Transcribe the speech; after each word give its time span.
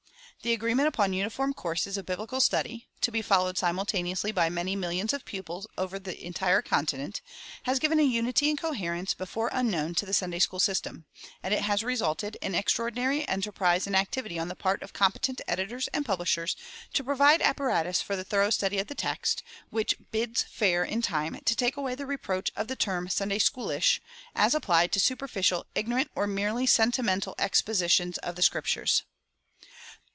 The 0.43 0.53
agreement 0.53 0.87
upon 0.87 1.13
uniform 1.13 1.53
courses 1.53 1.97
of 1.99 2.07
biblical 2.07 2.39
study, 2.41 2.87
to 3.01 3.11
be 3.11 3.21
followed 3.21 3.59
simultaneously 3.59 4.31
by 4.31 4.49
many 4.49 4.75
millions 4.75 5.13
of 5.13 5.23
pupils 5.23 5.67
over 5.77 5.99
the 5.99 6.19
entire 6.25 6.63
continent, 6.63 7.21
has 7.63 7.77
given 7.77 7.99
a 7.99 8.03
unity 8.03 8.49
and 8.49 8.59
coherence 8.59 9.13
before 9.13 9.51
unknown 9.53 9.93
to 9.93 10.05
the 10.07 10.15
Sunday 10.15 10.39
school 10.39 10.59
system; 10.59 11.05
and 11.43 11.53
it 11.53 11.61
has 11.61 11.83
resulted 11.83 12.37
in 12.41 12.55
extraordinary 12.55 13.27
enterprise 13.27 13.85
and 13.85 13.95
activity 13.95 14.39
on 14.39 14.47
the 14.47 14.55
part 14.55 14.81
of 14.81 14.93
competent 14.93 15.41
editors 15.47 15.87
and 15.89 16.07
publishers 16.07 16.55
to 16.93 17.03
provide 17.03 17.43
apparatus 17.43 18.01
for 18.01 18.15
the 18.15 18.23
thorough 18.23 18.49
study 18.49 18.79
of 18.79 18.87
the 18.87 18.95
text, 18.95 19.43
which 19.69 19.93
bids 20.09 20.41
fair 20.49 20.83
in 20.83 21.03
time 21.03 21.39
to 21.45 21.55
take 21.55 21.77
away 21.77 21.93
the 21.93 22.07
reproach 22.07 22.51
of 22.55 22.67
the 22.67 22.75
term 22.75 23.07
"Sunday 23.09 23.37
schoolish" 23.37 23.99
as 24.35 24.55
applied 24.55 24.91
to 24.91 24.99
superficial, 24.99 25.67
ignorant, 25.75 26.09
or 26.15 26.25
merely 26.25 26.65
sentimental 26.65 27.35
expositions 27.37 28.17
of 28.17 28.35
the 28.35 28.41
Scriptures. 28.41 29.03